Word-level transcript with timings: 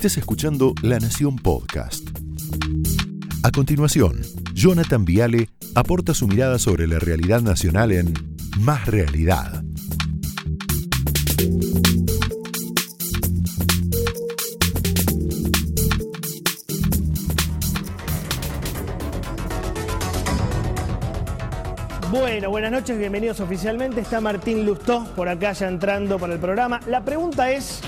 Estés 0.00 0.16
escuchando 0.16 0.72
La 0.80 0.98
Nación 0.98 1.36
Podcast. 1.36 2.08
A 3.42 3.50
continuación, 3.50 4.22
Jonathan 4.54 5.04
Viale 5.04 5.50
aporta 5.74 6.14
su 6.14 6.26
mirada 6.26 6.58
sobre 6.58 6.86
la 6.86 6.98
realidad 6.98 7.42
nacional 7.42 7.92
en 7.92 8.14
Más 8.60 8.86
Realidad. 8.86 9.62
Bueno, 22.10 22.48
buenas 22.48 22.72
noches, 22.72 22.98
bienvenidos 22.98 23.40
oficialmente. 23.40 24.00
Está 24.00 24.22
Martín 24.22 24.64
Lustó 24.64 25.04
por 25.14 25.28
acá 25.28 25.52
ya 25.52 25.68
entrando 25.68 26.18
para 26.18 26.32
el 26.32 26.40
programa. 26.40 26.80
La 26.86 27.04
pregunta 27.04 27.52
es, 27.52 27.82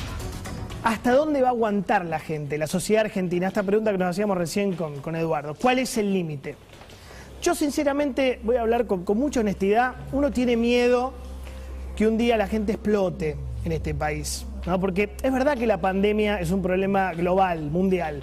¿hasta 0.83 1.13
dónde 1.13 1.43
va 1.43 1.49
a 1.49 1.51
aguantar 1.51 2.05
la 2.05 2.19
gente, 2.19 2.59
la 2.59 2.67
sociedad 2.67 3.05
argentina? 3.05 3.49
Esta 3.49 3.63
pregunta 3.63 3.93
que 3.93 3.99
nos 3.99 4.09
hacíamos 4.09 4.37
recién 4.37 4.75
con, 4.75 5.17
Eduardo. 5.17 5.55
¿Cuál 5.55 5.79
es 5.79 5.97
el 5.99 6.13
límite? 6.13 6.57
Yo 7.43 7.55
sinceramente 7.55 8.41
voy 8.43 8.57
a 8.57 8.63
hablar 8.63 8.87
con, 8.87 9.05
mucha 9.17 9.41
honestidad. 9.41 9.95
Uno 10.13 10.31
tiene 10.31 10.57
miedo 10.57 11.13
que 11.97 12.07
un 12.07 12.19
día 12.19 12.37
la 12.37 12.47
gente 12.47 12.73
explote 12.73 13.37
en 13.65 13.73
este 13.73 13.95
país. 13.95 14.47
Porque 14.81 15.15
es 15.23 15.33
verdad 15.33 15.59
que 15.59 15.67
la 15.67 15.81
pandemia 15.81 16.41
es 16.41 16.51
un 16.51 16.63
problema 16.63 17.13
global, 17.15 17.71
mundial. 17.71 18.23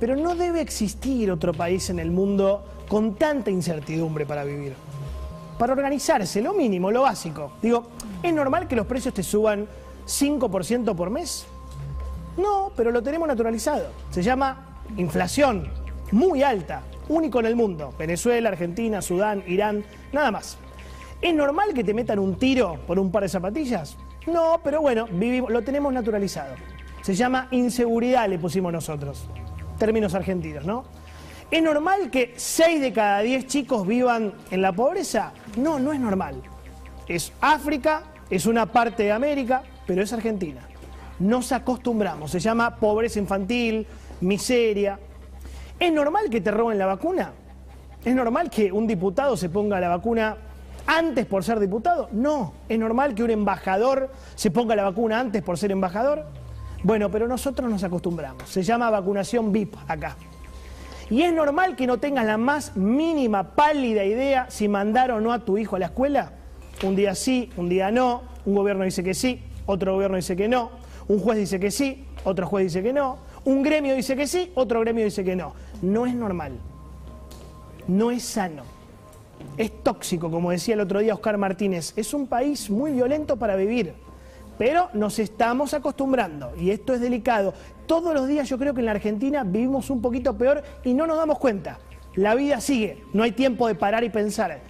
Pero 0.00 0.16
no 0.16 0.34
debe 0.34 0.60
existir 0.60 1.30
otro 1.30 1.52
país 1.52 1.90
en 1.90 1.98
el 1.98 2.10
mundo 2.10 2.64
con 2.88 3.16
tanta 3.16 3.50
incertidumbre 3.50 4.26
para 4.26 4.44
vivir 4.44 4.72
para 5.58 5.72
organizarse, 5.72 6.42
lo 6.42 6.52
mínimo, 6.52 6.90
lo 6.90 7.02
básico. 7.02 7.52
Digo, 7.62 7.84
¿es 8.22 8.32
normal 8.32 8.66
que 8.66 8.76
los 8.76 8.86
precios 8.86 9.14
te 9.14 9.22
suban 9.22 9.66
5% 10.06 10.94
por 10.94 11.10
mes? 11.10 11.46
No, 12.36 12.72
pero 12.76 12.90
lo 12.90 13.02
tenemos 13.02 13.28
naturalizado. 13.28 13.86
Se 14.10 14.22
llama 14.22 14.80
inflación, 14.96 15.68
muy 16.12 16.42
alta, 16.42 16.82
único 17.08 17.40
en 17.40 17.46
el 17.46 17.56
mundo. 17.56 17.94
Venezuela, 17.98 18.48
Argentina, 18.48 19.02
Sudán, 19.02 19.42
Irán, 19.46 19.84
nada 20.12 20.30
más. 20.30 20.58
¿Es 21.20 21.34
normal 21.34 21.72
que 21.74 21.84
te 21.84 21.94
metan 21.94 22.18
un 22.18 22.36
tiro 22.36 22.78
por 22.86 22.98
un 22.98 23.10
par 23.10 23.22
de 23.22 23.28
zapatillas? 23.28 23.96
No, 24.26 24.60
pero 24.62 24.80
bueno, 24.80 25.06
vivimos, 25.10 25.50
lo 25.50 25.62
tenemos 25.62 25.92
naturalizado. 25.92 26.54
Se 27.02 27.14
llama 27.14 27.48
inseguridad, 27.50 28.28
le 28.28 28.38
pusimos 28.38 28.72
nosotros. 28.72 29.26
Términos 29.78 30.14
argentinos, 30.14 30.64
¿no? 30.64 30.84
¿Es 31.50 31.62
normal 31.62 32.10
que 32.10 32.34
6 32.36 32.80
de 32.80 32.92
cada 32.92 33.20
10 33.20 33.46
chicos 33.46 33.86
vivan 33.86 34.32
en 34.50 34.62
la 34.62 34.72
pobreza? 34.72 35.32
No, 35.56 35.78
no 35.78 35.92
es 35.92 36.00
normal. 36.00 36.42
Es 37.06 37.32
África, 37.40 38.02
es 38.30 38.46
una 38.46 38.66
parte 38.66 39.04
de 39.04 39.12
América, 39.12 39.62
pero 39.86 40.02
es 40.02 40.12
Argentina. 40.12 40.62
Nos 41.18 41.52
acostumbramos, 41.52 42.30
se 42.30 42.40
llama 42.40 42.76
pobreza 42.76 43.18
infantil, 43.18 43.86
miseria. 44.20 44.98
¿Es 45.78 45.92
normal 45.92 46.28
que 46.30 46.40
te 46.40 46.50
roben 46.50 46.78
la 46.78 46.86
vacuna? 46.86 47.32
¿Es 48.04 48.14
normal 48.14 48.50
que 48.50 48.70
un 48.70 48.86
diputado 48.86 49.36
se 49.36 49.48
ponga 49.48 49.80
la 49.80 49.88
vacuna 49.88 50.36
antes 50.86 51.26
por 51.26 51.44
ser 51.44 51.60
diputado? 51.60 52.08
No. 52.12 52.52
¿Es 52.68 52.78
normal 52.78 53.14
que 53.14 53.22
un 53.22 53.30
embajador 53.30 54.10
se 54.34 54.50
ponga 54.50 54.76
la 54.76 54.84
vacuna 54.84 55.20
antes 55.20 55.42
por 55.42 55.56
ser 55.56 55.72
embajador? 55.72 56.26
Bueno, 56.82 57.10
pero 57.10 57.26
nosotros 57.26 57.70
nos 57.70 57.82
acostumbramos. 57.82 58.48
Se 58.48 58.62
llama 58.62 58.90
vacunación 58.90 59.52
VIP 59.52 59.74
acá. 59.88 60.16
Y 61.10 61.22
es 61.22 61.32
normal 61.32 61.76
que 61.76 61.86
no 61.86 61.98
tengas 61.98 62.26
la 62.26 62.38
más 62.38 62.76
mínima, 62.76 63.54
pálida 63.54 64.04
idea 64.04 64.46
si 64.50 64.68
mandar 64.68 65.10
o 65.10 65.20
no 65.20 65.32
a 65.32 65.38
tu 65.38 65.58
hijo 65.58 65.76
a 65.76 65.78
la 65.78 65.86
escuela. 65.86 66.32
Un 66.82 66.96
día 66.96 67.14
sí, 67.14 67.50
un 67.56 67.68
día 67.68 67.90
no. 67.90 68.22
Un 68.44 68.54
gobierno 68.54 68.84
dice 68.84 69.02
que 69.02 69.14
sí, 69.14 69.42
otro 69.66 69.94
gobierno 69.94 70.16
dice 70.16 70.36
que 70.36 70.48
no. 70.48 70.83
Un 71.08 71.18
juez 71.18 71.38
dice 71.38 71.60
que 71.60 71.70
sí, 71.70 72.04
otro 72.24 72.46
juez 72.46 72.66
dice 72.66 72.82
que 72.82 72.92
no. 72.92 73.18
Un 73.44 73.62
gremio 73.62 73.94
dice 73.94 74.16
que 74.16 74.26
sí, 74.26 74.50
otro 74.54 74.80
gremio 74.80 75.04
dice 75.04 75.22
que 75.22 75.36
no. 75.36 75.52
No 75.82 76.06
es 76.06 76.14
normal. 76.14 76.52
No 77.86 78.10
es 78.10 78.22
sano. 78.22 78.62
Es 79.56 79.82
tóxico, 79.82 80.30
como 80.30 80.50
decía 80.50 80.74
el 80.74 80.80
otro 80.80 81.00
día 81.00 81.14
Oscar 81.14 81.36
Martínez. 81.36 81.92
Es 81.96 82.14
un 82.14 82.26
país 82.26 82.70
muy 82.70 82.92
violento 82.92 83.36
para 83.36 83.56
vivir. 83.56 83.94
Pero 84.56 84.88
nos 84.94 85.18
estamos 85.18 85.74
acostumbrando 85.74 86.52
y 86.56 86.70
esto 86.70 86.94
es 86.94 87.00
delicado. 87.00 87.54
Todos 87.86 88.14
los 88.14 88.28
días 88.28 88.48
yo 88.48 88.56
creo 88.56 88.72
que 88.72 88.80
en 88.80 88.86
la 88.86 88.92
Argentina 88.92 89.42
vivimos 89.44 89.90
un 89.90 90.00
poquito 90.00 90.38
peor 90.38 90.62
y 90.84 90.94
no 90.94 91.06
nos 91.06 91.16
damos 91.16 91.38
cuenta. 91.38 91.78
La 92.14 92.34
vida 92.34 92.60
sigue, 92.60 93.02
no 93.12 93.24
hay 93.24 93.32
tiempo 93.32 93.66
de 93.66 93.74
parar 93.74 94.04
y 94.04 94.10
pensar. 94.10 94.60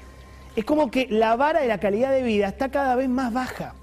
Es 0.57 0.65
como 0.65 0.91
que 0.91 1.07
la 1.11 1.37
vara 1.37 1.61
de 1.61 1.69
la 1.69 1.79
calidad 1.79 2.11
de 2.11 2.23
vida 2.23 2.49
está 2.49 2.71
cada 2.71 2.95
vez 2.97 3.09
más 3.09 3.33
baja. 3.33 3.75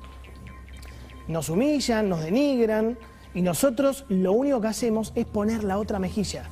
Nos 1.32 1.48
humillan, 1.48 2.10
nos 2.10 2.22
denigran 2.24 2.98
y 3.34 3.42
nosotros 3.42 4.04
lo 4.10 4.34
único 4.34 4.60
que 4.60 4.68
hacemos 4.68 5.14
es 5.16 5.26
poner 5.26 5.64
la 5.64 5.78
otra 5.78 5.98
mejilla. 5.98 6.44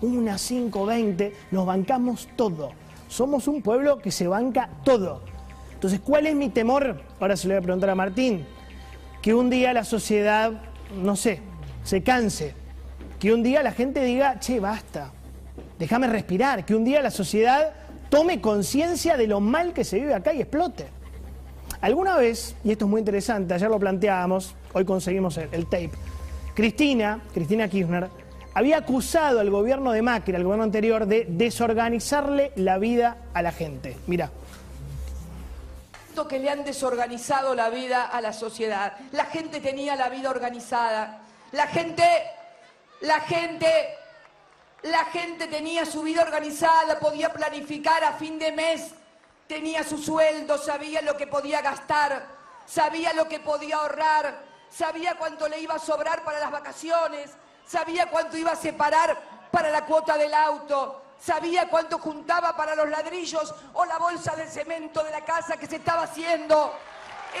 Una 0.00 0.36
520, 0.36 1.32
nos 1.52 1.64
bancamos 1.64 2.28
todo. 2.34 2.72
Somos 3.08 3.46
un 3.46 3.62
pueblo 3.62 3.98
que 3.98 4.10
se 4.10 4.26
banca 4.26 4.68
todo. 4.82 5.22
Entonces, 5.72 6.00
¿cuál 6.00 6.26
es 6.26 6.34
mi 6.34 6.48
temor? 6.48 7.00
Ahora 7.20 7.36
se 7.36 7.46
lo 7.46 7.54
voy 7.54 7.58
a 7.58 7.62
preguntar 7.62 7.90
a 7.90 7.94
Martín 7.94 8.44
que 9.22 9.34
un 9.34 9.50
día 9.50 9.72
la 9.72 9.84
sociedad, 9.84 10.50
no 11.00 11.14
sé, 11.14 11.40
se 11.84 12.02
canse, 12.02 12.54
que 13.20 13.32
un 13.32 13.44
día 13.44 13.62
la 13.62 13.70
gente 13.70 14.02
diga, 14.02 14.40
che, 14.40 14.58
basta, 14.58 15.12
déjame 15.78 16.08
respirar, 16.08 16.64
que 16.64 16.74
un 16.74 16.84
día 16.84 17.00
la 17.00 17.12
sociedad 17.12 17.72
tome 18.10 18.40
conciencia 18.40 19.16
de 19.16 19.28
lo 19.28 19.38
mal 19.38 19.72
que 19.72 19.84
se 19.84 20.00
vive 20.00 20.12
acá 20.12 20.34
y 20.34 20.40
explote. 20.40 20.86
Alguna 21.84 22.16
vez, 22.16 22.56
y 22.64 22.72
esto 22.72 22.86
es 22.86 22.90
muy 22.90 23.00
interesante, 23.00 23.52
ayer 23.52 23.68
lo 23.68 23.78
planteábamos, 23.78 24.54
hoy 24.72 24.86
conseguimos 24.86 25.36
el, 25.36 25.64
tape, 25.66 25.90
Cristina, 26.54 27.20
Cristina 27.34 27.68
Kirchner, 27.68 28.08
había 28.54 28.78
acusado 28.78 29.38
al 29.38 29.50
gobierno 29.50 29.92
de 29.92 30.00
Macri, 30.00 30.34
al 30.34 30.44
gobierno 30.44 30.64
anterior, 30.64 31.04
de 31.04 31.26
desorganizarle 31.28 32.52
la 32.56 32.78
vida 32.78 33.18
a 33.34 33.42
la 33.42 33.52
gente. 33.52 33.98
Mira 34.06 34.30
que 36.26 36.38
le 36.38 36.48
han 36.48 36.64
desorganizado 36.64 37.54
la 37.54 37.68
vida 37.68 38.06
a 38.06 38.22
la 38.22 38.32
sociedad. 38.32 38.94
La 39.12 39.26
gente 39.26 39.60
tenía 39.60 39.94
la 39.94 40.08
vida 40.08 40.30
organizada. 40.30 41.20
La 41.52 41.66
gente, 41.66 42.02
la 43.02 43.20
gente, 43.20 43.68
la 44.84 45.04
gente 45.12 45.48
tenía 45.48 45.84
su 45.84 46.02
vida 46.02 46.22
organizada, 46.22 46.98
podía 46.98 47.30
planificar 47.30 48.02
a 48.04 48.12
fin 48.12 48.38
de 48.38 48.52
mes, 48.52 48.94
tenía 49.46 49.84
su 49.84 49.98
sueldo, 49.98 50.58
sabía 50.58 51.02
lo 51.02 51.16
que 51.16 51.26
podía 51.26 51.60
gastar, 51.60 52.26
sabía 52.66 53.12
lo 53.12 53.28
que 53.28 53.40
podía 53.40 53.76
ahorrar, 53.76 54.42
sabía 54.70 55.16
cuánto 55.16 55.48
le 55.48 55.60
iba 55.60 55.74
a 55.74 55.78
sobrar 55.78 56.24
para 56.24 56.40
las 56.40 56.50
vacaciones, 56.50 57.30
sabía 57.66 58.10
cuánto 58.10 58.36
iba 58.36 58.52
a 58.52 58.56
separar 58.56 59.16
para 59.50 59.70
la 59.70 59.84
cuota 59.84 60.16
del 60.16 60.34
auto, 60.34 61.02
sabía 61.20 61.68
cuánto 61.68 61.98
juntaba 61.98 62.56
para 62.56 62.74
los 62.74 62.88
ladrillos 62.88 63.54
o 63.74 63.84
la 63.84 63.98
bolsa 63.98 64.34
de 64.34 64.48
cemento 64.48 65.02
de 65.04 65.10
la 65.10 65.24
casa 65.24 65.56
que 65.56 65.66
se 65.66 65.76
estaba 65.76 66.02
haciendo. 66.02 66.74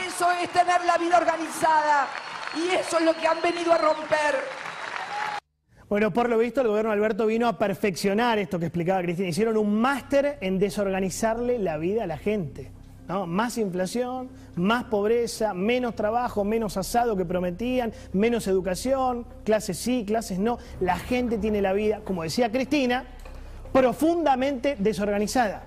Eso 0.06 0.30
es 0.32 0.50
tener 0.50 0.84
la 0.84 0.96
vida 0.96 1.16
organizada 1.16 2.08
y 2.54 2.70
eso 2.70 2.98
es 2.98 3.04
lo 3.04 3.14
que 3.14 3.26
han 3.26 3.40
venido 3.40 3.72
a 3.72 3.78
romper. 3.78 4.63
Bueno, 5.88 6.12
por 6.12 6.30
lo 6.30 6.38
visto 6.38 6.62
el 6.62 6.68
gobierno 6.68 6.90
de 6.90 6.96
Alberto 6.96 7.26
vino 7.26 7.46
a 7.46 7.58
perfeccionar 7.58 8.38
esto 8.38 8.58
que 8.58 8.66
explicaba 8.66 9.02
Cristina. 9.02 9.28
Hicieron 9.28 9.58
un 9.58 9.80
máster 9.80 10.38
en 10.40 10.58
desorganizarle 10.58 11.58
la 11.58 11.76
vida 11.76 12.04
a 12.04 12.06
la 12.06 12.16
gente. 12.16 12.70
¿no? 13.06 13.26
Más 13.26 13.58
inflación, 13.58 14.30
más 14.56 14.84
pobreza, 14.84 15.52
menos 15.52 15.94
trabajo, 15.94 16.42
menos 16.42 16.78
asado 16.78 17.16
que 17.16 17.26
prometían, 17.26 17.92
menos 18.14 18.46
educación, 18.46 19.26
clases 19.44 19.76
sí, 19.76 20.04
clases 20.06 20.38
no. 20.38 20.58
La 20.80 20.96
gente 20.96 21.36
tiene 21.36 21.60
la 21.60 21.74
vida, 21.74 22.00
como 22.02 22.22
decía 22.22 22.50
Cristina, 22.50 23.04
profundamente 23.70 24.76
desorganizada. 24.78 25.64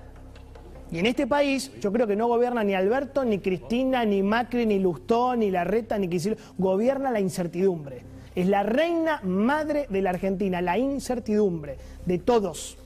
Y 0.90 0.98
en 0.98 1.06
este 1.06 1.28
país 1.28 1.70
yo 1.80 1.92
creo 1.92 2.08
que 2.08 2.16
no 2.16 2.26
gobierna 2.26 2.64
ni 2.64 2.74
Alberto, 2.74 3.24
ni 3.24 3.38
Cristina, 3.38 4.04
ni 4.04 4.24
Macri, 4.24 4.66
ni 4.66 4.80
Lustó, 4.80 5.36
ni 5.36 5.50
Larreta, 5.50 5.96
ni 5.96 6.08
Kicillof. 6.08 6.40
Gobierna 6.58 7.12
la 7.12 7.20
incertidumbre. 7.20 8.17
Es 8.38 8.46
la 8.46 8.62
reina 8.62 9.20
madre 9.24 9.88
de 9.90 10.00
la 10.00 10.10
Argentina, 10.10 10.62
la 10.62 10.78
incertidumbre 10.78 11.76
de 12.06 12.18
todos 12.18 12.78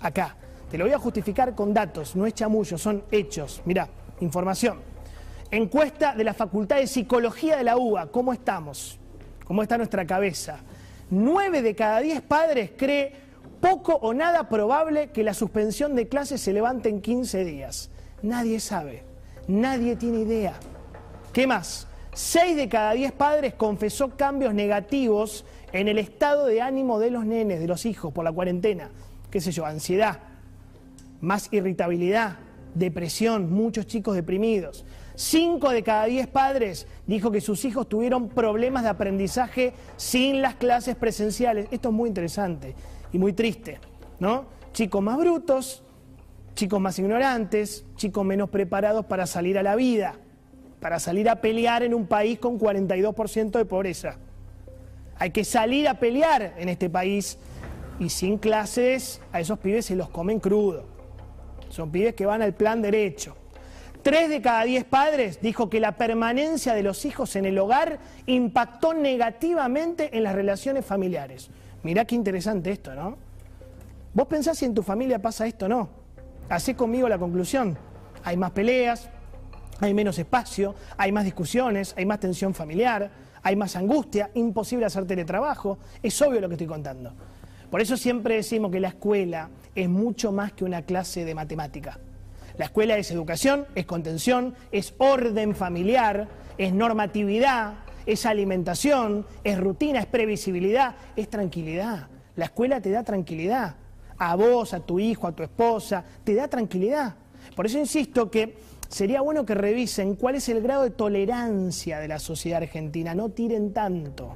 acá. 0.00 0.34
Te 0.70 0.78
lo 0.78 0.86
voy 0.86 0.94
a 0.94 0.98
justificar 0.98 1.54
con 1.54 1.74
datos, 1.74 2.16
no 2.16 2.24
es 2.24 2.32
chamullo, 2.32 2.78
son 2.78 3.04
hechos. 3.10 3.60
Mirá, 3.66 3.86
información. 4.20 4.78
Encuesta 5.50 6.14
de 6.14 6.24
la 6.24 6.32
Facultad 6.32 6.76
de 6.76 6.86
Psicología 6.86 7.58
de 7.58 7.64
la 7.64 7.76
UBA, 7.76 8.06
¿cómo 8.06 8.32
estamos? 8.32 8.98
¿Cómo 9.44 9.62
está 9.62 9.76
nuestra 9.76 10.06
cabeza? 10.06 10.60
Nueve 11.10 11.60
de 11.60 11.74
cada 11.74 12.00
diez 12.00 12.22
padres 12.22 12.70
cree 12.74 13.12
poco 13.60 13.92
o 13.96 14.14
nada 14.14 14.48
probable 14.48 15.10
que 15.10 15.22
la 15.22 15.34
suspensión 15.34 15.94
de 15.96 16.08
clases 16.08 16.40
se 16.40 16.54
levante 16.54 16.88
en 16.88 17.02
15 17.02 17.44
días. 17.44 17.90
Nadie 18.22 18.58
sabe, 18.58 19.02
nadie 19.48 19.96
tiene 19.96 20.20
idea. 20.20 20.54
¿Qué 21.34 21.46
más? 21.46 21.88
Seis 22.14 22.56
de 22.56 22.68
cada 22.68 22.92
diez 22.92 23.10
padres 23.10 23.54
confesó 23.54 24.16
cambios 24.16 24.54
negativos 24.54 25.44
en 25.72 25.88
el 25.88 25.98
estado 25.98 26.46
de 26.46 26.62
ánimo 26.62 27.00
de 27.00 27.10
los 27.10 27.26
nenes, 27.26 27.58
de 27.58 27.66
los 27.66 27.84
hijos, 27.86 28.12
por 28.12 28.24
la 28.24 28.30
cuarentena. 28.30 28.90
¿Qué 29.30 29.40
sé 29.40 29.50
yo? 29.50 29.66
Ansiedad, 29.66 30.20
más 31.20 31.52
irritabilidad, 31.52 32.36
depresión, 32.74 33.52
muchos 33.52 33.88
chicos 33.88 34.14
deprimidos. 34.14 34.84
Cinco 35.16 35.70
de 35.70 35.82
cada 35.82 36.04
diez 36.06 36.28
padres 36.28 36.86
dijo 37.06 37.32
que 37.32 37.40
sus 37.40 37.64
hijos 37.64 37.88
tuvieron 37.88 38.28
problemas 38.28 38.84
de 38.84 38.90
aprendizaje 38.90 39.74
sin 39.96 40.40
las 40.40 40.54
clases 40.54 40.94
presenciales. 40.94 41.66
Esto 41.72 41.88
es 41.88 41.94
muy 41.94 42.08
interesante 42.08 42.76
y 43.12 43.18
muy 43.18 43.32
triste, 43.32 43.80
¿no? 44.20 44.46
Chicos 44.72 45.02
más 45.02 45.18
brutos, 45.18 45.82
chicos 46.54 46.80
más 46.80 46.96
ignorantes, 46.98 47.84
chicos 47.96 48.24
menos 48.24 48.50
preparados 48.50 49.04
para 49.06 49.26
salir 49.26 49.58
a 49.58 49.64
la 49.64 49.74
vida, 49.74 50.14
para 50.84 51.00
salir 51.00 51.30
a 51.30 51.36
pelear 51.36 51.82
en 51.82 51.94
un 51.94 52.06
país 52.06 52.38
con 52.38 52.60
42% 52.60 53.52
de 53.52 53.64
pobreza. 53.64 54.18
Hay 55.16 55.30
que 55.30 55.42
salir 55.42 55.88
a 55.88 55.98
pelear 55.98 56.52
en 56.58 56.68
este 56.68 56.90
país 56.90 57.38
y 57.98 58.10
sin 58.10 58.36
clases 58.36 59.22
a 59.32 59.40
esos 59.40 59.58
pibes 59.60 59.86
se 59.86 59.96
los 59.96 60.10
comen 60.10 60.40
crudo. 60.40 60.84
Son 61.70 61.90
pibes 61.90 62.12
que 62.12 62.26
van 62.26 62.42
al 62.42 62.52
plan 62.52 62.82
derecho. 62.82 63.34
Tres 64.02 64.28
de 64.28 64.42
cada 64.42 64.64
diez 64.64 64.84
padres 64.84 65.40
dijo 65.40 65.70
que 65.70 65.80
la 65.80 65.92
permanencia 65.92 66.74
de 66.74 66.82
los 66.82 67.06
hijos 67.06 67.34
en 67.34 67.46
el 67.46 67.58
hogar 67.58 67.98
impactó 68.26 68.92
negativamente 68.92 70.14
en 70.14 70.22
las 70.22 70.34
relaciones 70.34 70.84
familiares. 70.84 71.48
Mirá 71.82 72.04
qué 72.04 72.14
interesante 72.14 72.70
esto, 72.70 72.94
¿no? 72.94 73.16
Vos 74.12 74.26
pensás 74.26 74.58
si 74.58 74.66
en 74.66 74.74
tu 74.74 74.82
familia 74.82 75.18
pasa 75.18 75.46
esto 75.46 75.64
o 75.64 75.68
no. 75.70 75.88
Hacé 76.50 76.76
conmigo 76.76 77.08
la 77.08 77.16
conclusión. 77.16 77.78
Hay 78.22 78.36
más 78.36 78.50
peleas, 78.50 79.08
hay 79.80 79.94
menos 79.94 80.18
espacio, 80.18 80.74
hay 80.96 81.12
más 81.12 81.24
discusiones, 81.24 81.94
hay 81.96 82.06
más 82.06 82.20
tensión 82.20 82.54
familiar, 82.54 83.10
hay 83.42 83.56
más 83.56 83.76
angustia, 83.76 84.30
imposible 84.34 84.86
hacer 84.86 85.06
teletrabajo. 85.06 85.78
Es 86.02 86.20
obvio 86.22 86.40
lo 86.40 86.48
que 86.48 86.54
estoy 86.54 86.66
contando. 86.66 87.12
Por 87.70 87.80
eso 87.80 87.96
siempre 87.96 88.36
decimos 88.36 88.70
que 88.70 88.80
la 88.80 88.88
escuela 88.88 89.50
es 89.74 89.88
mucho 89.88 90.32
más 90.32 90.52
que 90.52 90.64
una 90.64 90.82
clase 90.82 91.24
de 91.24 91.34
matemática. 91.34 91.98
La 92.56 92.66
escuela 92.66 92.96
es 92.96 93.10
educación, 93.10 93.66
es 93.74 93.84
contención, 93.84 94.54
es 94.70 94.94
orden 94.98 95.56
familiar, 95.56 96.28
es 96.56 96.72
normatividad, 96.72 97.74
es 98.06 98.26
alimentación, 98.26 99.26
es 99.42 99.58
rutina, 99.58 99.98
es 99.98 100.06
previsibilidad, 100.06 100.94
es 101.16 101.28
tranquilidad. 101.28 102.08
La 102.36 102.46
escuela 102.46 102.80
te 102.80 102.90
da 102.90 103.02
tranquilidad. 103.02 103.74
A 104.18 104.36
vos, 104.36 104.72
a 104.72 104.80
tu 104.80 105.00
hijo, 105.00 105.26
a 105.26 105.32
tu 105.32 105.42
esposa, 105.42 106.04
te 106.22 106.34
da 106.34 106.46
tranquilidad. 106.46 107.14
Por 107.56 107.66
eso 107.66 107.78
insisto 107.78 108.30
que 108.30 108.56
sería 108.94 109.20
bueno 109.22 109.44
que 109.44 109.54
revisen 109.54 110.14
cuál 110.14 110.36
es 110.36 110.48
el 110.48 110.62
grado 110.62 110.84
de 110.84 110.90
tolerancia 110.90 111.98
de 111.98 112.06
la 112.06 112.18
sociedad 112.18 112.62
argentina. 112.62 113.14
No 113.14 113.30
tiren 113.30 113.72
tanto. 113.72 114.34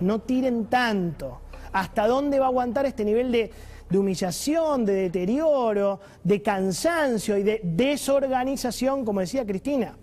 No 0.00 0.20
tiren 0.20 0.66
tanto. 0.66 1.40
¿Hasta 1.72 2.06
dónde 2.06 2.38
va 2.38 2.46
a 2.46 2.48
aguantar 2.48 2.86
este 2.86 3.04
nivel 3.04 3.32
de 3.32 3.50
de 3.88 3.98
humillación, 3.98 4.84
de 4.84 4.94
deterioro, 4.94 6.00
de 6.24 6.42
cansancio 6.42 7.36
y 7.36 7.42
de 7.42 7.60
desorganización, 7.62 9.04
como 9.04 9.20
decía 9.20 9.46
Cristina. 9.46 9.96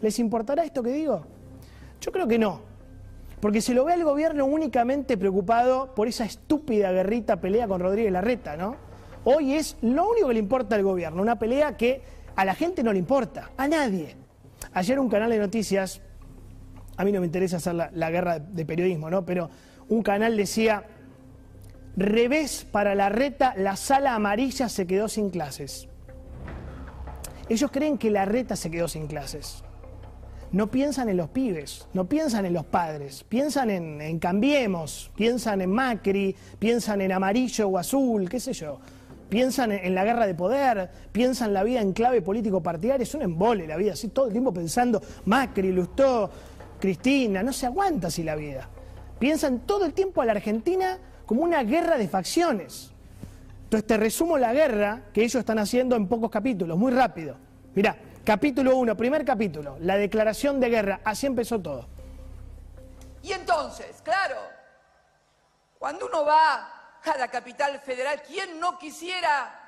¿Les 0.00 0.18
importará 0.18 0.64
esto 0.64 0.82
que 0.82 0.90
digo? 0.90 1.22
Yo 2.00 2.10
creo 2.10 2.26
que 2.26 2.38
no. 2.38 2.60
Porque 3.40 3.60
se 3.60 3.72
lo 3.72 3.84
ve 3.84 3.92
al 3.92 4.04
gobierno 4.04 4.46
únicamente 4.46 5.16
preocupado 5.16 5.94
por 5.94 6.08
esa 6.08 6.24
estúpida 6.24 6.90
guerrita 6.92 7.40
pelea 7.40 7.68
con 7.68 7.80
Rodríguez 7.80 8.12
Larreta, 8.12 8.56
¿no? 8.56 8.76
Hoy 9.24 9.54
es 9.54 9.76
lo 9.82 10.08
único 10.08 10.28
que 10.28 10.34
le 10.34 10.40
importa 10.40 10.76
al 10.76 10.82
gobierno, 10.82 11.22
una 11.22 11.38
pelea 11.38 11.76
que 11.76 12.02
a 12.40 12.44
la 12.46 12.54
gente 12.54 12.82
no 12.82 12.90
le 12.94 12.98
importa, 12.98 13.50
a 13.58 13.68
nadie. 13.68 14.16
Ayer 14.72 14.98
un 14.98 15.10
canal 15.10 15.28
de 15.28 15.38
noticias, 15.38 16.00
a 16.96 17.04
mí 17.04 17.12
no 17.12 17.20
me 17.20 17.26
interesa 17.26 17.58
hacer 17.58 17.74
la, 17.74 18.10
guerra 18.10 18.38
de 18.38 18.64
periodismo, 18.64 19.10
¿no? 19.10 19.26
Pero 19.26 19.50
un 19.90 20.02
canal 20.02 20.38
decía, 20.38 20.84
Revés 21.98 22.64
para 22.72 22.94
la 22.94 23.10
reta, 23.10 23.52
la 23.58 23.76
sala 23.76 24.14
amarilla 24.14 24.70
se 24.70 24.86
quedó 24.86 25.06
sin 25.08 25.28
clases. 25.28 25.86
Ellos 27.50 27.70
creen 27.70 27.98
que 27.98 28.10
la 28.10 28.24
reta 28.24 28.56
se 28.56 28.70
quedó 28.70 28.88
sin 28.88 29.06
clases. 29.06 29.62
No 30.50 30.70
piensan 30.70 31.10
en 31.10 31.18
los 31.18 31.28
pibes, 31.28 31.88
no 31.92 32.08
piensan 32.08 32.46
en 32.46 32.54
los 32.54 32.64
padres, 32.64 33.22
piensan 33.28 33.68
en, 33.68 34.18
Cambiemos, 34.18 35.10
piensan 35.14 35.60
en 35.60 35.70
Macri, 35.72 36.34
piensan 36.58 37.02
en 37.02 37.12
amarillo 37.12 37.68
o 37.68 37.76
azul, 37.76 38.30
qué 38.30 38.40
sé 38.40 38.54
yo. 38.54 38.80
Piensan 39.30 39.70
en, 39.70 39.94
la 39.94 40.04
guerra 40.04 40.26
de 40.26 40.34
poder, 40.34 40.90
piensan 41.12 41.54
la 41.54 41.62
vida 41.62 41.80
en 41.80 41.92
clave 41.92 42.20
político 42.20 42.60
partidaria, 42.60 43.04
es 43.04 43.14
un 43.14 43.22
embole 43.22 43.64
la 43.64 43.76
vida, 43.76 43.92
así 43.92 44.08
todo 44.08 44.26
el 44.26 44.32
tiempo 44.32 44.52
pensando 44.52 45.00
Macri, 45.26 45.70
Lustó, 45.70 46.28
Cristina, 46.80 47.40
no 47.40 47.52
se 47.52 47.66
aguanta 47.66 48.08
así 48.08 48.24
la 48.24 48.34
vida. 48.34 48.68
Piensan 49.20 49.60
todo 49.60 49.84
el 49.84 49.92
tiempo 49.92 50.20
a 50.20 50.24
la 50.24 50.32
Argentina 50.32 50.98
como 51.26 51.42
una 51.42 51.62
guerra 51.62 51.96
de 51.96 52.08
facciones. 52.08 52.90
Entonces 53.64 53.86
te 53.86 53.96
resumo 53.96 54.36
la 54.36 54.52
guerra 54.52 55.04
que 55.14 55.20
ellos 55.20 55.36
están 55.36 55.60
haciendo 55.60 55.94
en 55.94 56.08
pocos 56.08 56.28
capítulos, 56.28 56.76
muy 56.76 56.90
rápido. 56.90 57.36
Mirá, 57.76 57.96
capítulo 58.24 58.76
1, 58.76 58.96
primer 58.96 59.24
capítulo, 59.24 59.76
la 59.78 59.96
declaración 59.96 60.58
de 60.58 60.70
guerra, 60.70 61.00
así 61.04 61.26
empezó 61.26 61.60
todo. 61.60 61.86
Y 63.22 63.30
entonces, 63.30 64.00
claro, 64.02 64.38
cuando 65.78 66.06
uno 66.06 66.24
va 66.24 66.79
a 67.04 67.18
la 67.18 67.28
capital 67.28 67.80
federal, 67.80 68.22
¿quién 68.26 68.60
no 68.60 68.78
quisiera 68.78 69.58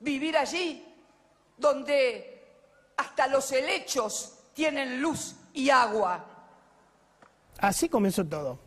vivir 0.00 0.36
allí, 0.36 0.84
donde 1.56 2.42
hasta 2.96 3.26
los 3.28 3.50
helechos 3.52 4.38
tienen 4.54 5.00
luz 5.00 5.36
y 5.52 5.70
agua? 5.70 6.24
Así 7.58 7.88
comenzó 7.88 8.24
todo. 8.24 8.58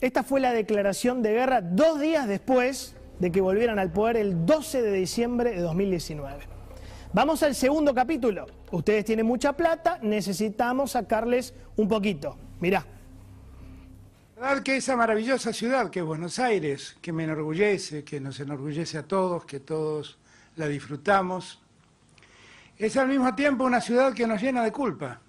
Esta 0.00 0.22
fue 0.22 0.40
la 0.40 0.52
declaración 0.52 1.22
de 1.22 1.32
guerra 1.32 1.60
dos 1.60 2.00
días 2.00 2.28
después 2.28 2.94
de 3.18 3.32
que 3.32 3.40
volvieran 3.40 3.78
al 3.78 3.92
poder 3.92 4.16
el 4.16 4.44
12 4.44 4.82
de 4.82 4.92
diciembre 4.92 5.50
de 5.50 5.60
2019. 5.60 6.44
Vamos 7.12 7.42
al 7.42 7.54
segundo 7.54 7.94
capítulo. 7.94 8.46
Ustedes 8.70 9.04
tienen 9.04 9.26
mucha 9.26 9.54
plata, 9.54 9.98
necesitamos 10.02 10.92
sacarles 10.92 11.54
un 11.76 11.88
poquito. 11.88 12.36
Mirá. 12.60 12.84
Verdad 14.36 14.62
que 14.62 14.76
esa 14.76 14.96
maravillosa 14.96 15.52
ciudad 15.52 15.90
que 15.90 16.00
es 16.00 16.04
Buenos 16.04 16.38
Aires, 16.38 16.96
que 17.00 17.12
me 17.12 17.24
enorgullece, 17.24 18.04
que 18.04 18.20
nos 18.20 18.38
enorgullece 18.38 18.98
a 18.98 19.02
todos, 19.02 19.46
que 19.46 19.60
todos 19.60 20.18
la 20.56 20.68
disfrutamos, 20.68 21.58
es 22.76 22.96
al 22.98 23.08
mismo 23.08 23.34
tiempo 23.34 23.64
una 23.64 23.80
ciudad 23.80 24.12
que 24.12 24.26
nos 24.26 24.42
llena 24.42 24.62
de 24.62 24.72
culpa, 24.72 25.20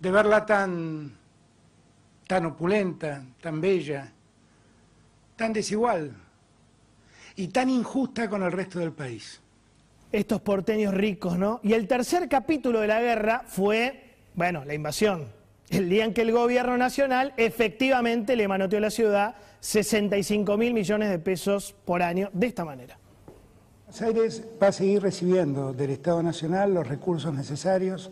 de 0.00 0.10
verla 0.10 0.46
tan 0.46 1.22
tan 2.26 2.46
opulenta, 2.46 3.22
tan 3.42 3.60
bella, 3.60 4.10
tan 5.36 5.52
desigual 5.52 6.14
y 7.36 7.48
tan 7.48 7.68
injusta 7.68 8.30
con 8.30 8.42
el 8.42 8.50
resto 8.50 8.78
del 8.78 8.92
país. 8.92 9.38
Estos 10.10 10.40
porteños 10.40 10.94
ricos, 10.94 11.36
¿no? 11.36 11.60
Y 11.62 11.74
el 11.74 11.86
tercer 11.86 12.30
capítulo 12.30 12.80
de 12.80 12.86
la 12.86 13.02
guerra 13.02 13.44
fue, 13.46 14.14
bueno, 14.34 14.64
la 14.64 14.72
invasión. 14.72 15.41
El 15.72 15.88
día 15.88 16.04
en 16.04 16.12
que 16.12 16.20
el 16.20 16.32
gobierno 16.32 16.76
nacional 16.76 17.32
efectivamente 17.38 18.36
le 18.36 18.46
manoteó 18.46 18.76
a 18.76 18.82
la 18.82 18.90
ciudad 18.90 19.36
65 19.60 20.58
mil 20.58 20.74
millones 20.74 21.08
de 21.08 21.18
pesos 21.18 21.74
por 21.86 22.02
año 22.02 22.28
de 22.34 22.46
esta 22.46 22.62
manera. 22.62 22.98
Buenos 23.86 24.02
Aires 24.02 24.44
va 24.62 24.66
a 24.66 24.72
seguir 24.72 25.00
recibiendo 25.00 25.72
del 25.72 25.88
Estado 25.88 26.22
Nacional 26.22 26.74
los 26.74 26.86
recursos 26.86 27.32
necesarios 27.32 28.10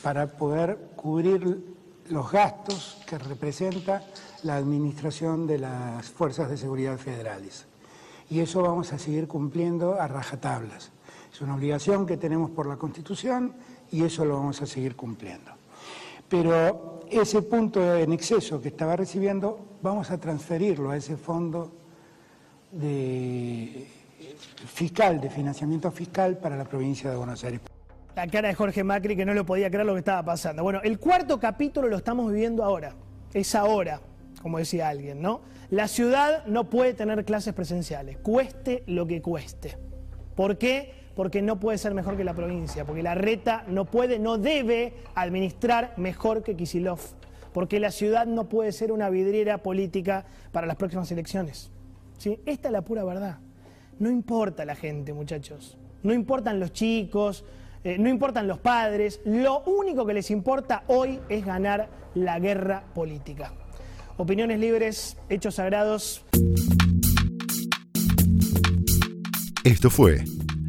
para 0.00 0.28
poder 0.28 0.78
cubrir 0.94 1.64
los 2.08 2.30
gastos 2.30 3.02
que 3.08 3.18
representa 3.18 4.04
la 4.44 4.54
administración 4.54 5.48
de 5.48 5.58
las 5.58 6.08
fuerzas 6.08 6.50
de 6.50 6.56
seguridad 6.56 6.98
federales. 6.98 7.66
Y 8.30 8.38
eso 8.38 8.62
vamos 8.62 8.92
a 8.92 8.98
seguir 9.00 9.26
cumpliendo 9.26 10.00
a 10.00 10.06
rajatablas. 10.06 10.92
Es 11.32 11.40
una 11.40 11.56
obligación 11.56 12.06
que 12.06 12.16
tenemos 12.16 12.52
por 12.52 12.68
la 12.68 12.76
Constitución 12.76 13.54
y 13.90 14.04
eso 14.04 14.24
lo 14.24 14.36
vamos 14.36 14.62
a 14.62 14.66
seguir 14.66 14.94
cumpliendo. 14.94 15.61
Pero 16.32 17.00
ese 17.10 17.42
punto 17.42 17.94
en 17.94 18.10
exceso 18.14 18.58
que 18.58 18.68
estaba 18.68 18.96
recibiendo, 18.96 19.76
vamos 19.82 20.10
a 20.10 20.16
transferirlo 20.16 20.90
a 20.90 20.96
ese 20.96 21.18
fondo 21.18 21.70
fiscal, 24.66 25.20
de 25.20 25.28
financiamiento 25.28 25.90
fiscal 25.90 26.38
para 26.38 26.56
la 26.56 26.64
provincia 26.64 27.10
de 27.10 27.16
Buenos 27.16 27.44
Aires 27.44 27.60
la 28.16 28.26
cara 28.28 28.48
de 28.48 28.54
Jorge 28.54 28.82
Macri 28.82 29.14
que 29.14 29.26
no 29.26 29.34
lo 29.34 29.44
podía 29.44 29.70
creer 29.70 29.86
lo 29.86 29.92
que 29.92 29.98
estaba 29.98 30.22
pasando. 30.22 30.62
Bueno, 30.62 30.80
el 30.82 30.98
cuarto 30.98 31.38
capítulo 31.38 31.88
lo 31.88 31.96
estamos 31.98 32.30
viviendo 32.30 32.64
ahora, 32.64 32.94
es 33.34 33.54
ahora, 33.54 34.00
como 34.40 34.58
decía 34.58 34.88
alguien, 34.88 35.20
¿no? 35.20 35.42
La 35.70 35.88
ciudad 35.88 36.46
no 36.46 36.70
puede 36.70 36.94
tener 36.94 37.24
clases 37.26 37.54
presenciales, 37.54 38.18
cueste 38.18 38.84
lo 38.86 39.06
que 39.06 39.20
cueste. 39.20 39.76
¿Por 40.34 40.56
qué? 40.56 41.01
Porque 41.14 41.42
no 41.42 41.60
puede 41.60 41.78
ser 41.78 41.94
mejor 41.94 42.16
que 42.16 42.24
la 42.24 42.34
provincia, 42.34 42.84
porque 42.84 43.02
la 43.02 43.14
reta 43.14 43.64
no 43.68 43.84
puede, 43.84 44.18
no 44.18 44.38
debe 44.38 44.94
administrar 45.14 45.94
mejor 45.96 46.42
que 46.42 46.56
Kisilov, 46.56 47.00
porque 47.52 47.80
la 47.80 47.90
ciudad 47.90 48.26
no 48.26 48.48
puede 48.48 48.72
ser 48.72 48.92
una 48.92 49.10
vidriera 49.10 49.58
política 49.58 50.24
para 50.52 50.66
las 50.66 50.76
próximas 50.76 51.10
elecciones. 51.12 51.70
¿Sí? 52.18 52.40
Esta 52.46 52.68
es 52.68 52.72
la 52.72 52.82
pura 52.82 53.04
verdad. 53.04 53.38
No 53.98 54.10
importa 54.10 54.64
la 54.64 54.74
gente, 54.74 55.12
muchachos. 55.12 55.76
No 56.02 56.12
importan 56.12 56.58
los 56.58 56.72
chicos, 56.72 57.44
eh, 57.84 57.98
no 57.98 58.08
importan 58.08 58.46
los 58.46 58.58
padres, 58.58 59.20
lo 59.24 59.60
único 59.64 60.06
que 60.06 60.14
les 60.14 60.30
importa 60.30 60.84
hoy 60.86 61.20
es 61.28 61.44
ganar 61.44 61.88
la 62.14 62.38
guerra 62.38 62.84
política. 62.94 63.52
Opiniones 64.16 64.60
libres, 64.60 65.16
hechos 65.28 65.56
sagrados. 65.56 66.24
Esto 69.64 69.90
fue 69.90 70.24